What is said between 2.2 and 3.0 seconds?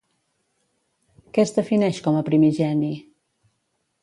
a Primigeni?